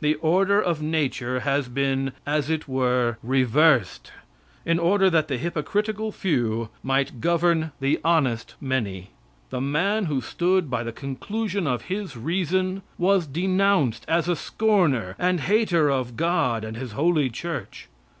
The 0.00 0.14
order 0.14 0.60
of 0.62 0.80
nature 0.80 1.40
has 1.40 1.68
been, 1.68 2.12
as 2.24 2.48
it 2.48 2.68
were, 2.68 3.18
reversed, 3.20 4.12
in 4.64 4.78
order 4.78 5.10
that 5.10 5.26
the 5.26 5.38
hypocritical 5.38 6.12
few 6.12 6.68
might 6.84 7.20
govern 7.20 7.72
the 7.80 7.98
honest 8.04 8.54
many. 8.60 9.10
The 9.50 9.60
man 9.60 10.04
who 10.04 10.20
stood 10.20 10.70
by 10.70 10.84
the 10.84 10.92
conclusion 10.92 11.66
of 11.66 11.86
his 11.86 12.16
reason 12.16 12.82
was 12.96 13.26
denounced 13.26 14.04
as 14.06 14.28
a 14.28 14.36
scorner 14.36 15.16
and 15.18 15.40
hater 15.40 15.90
of 15.90 16.16
God 16.16 16.62
and 16.62 16.76
his 16.76 16.92
holy 16.92 17.28
church. 17.28 17.88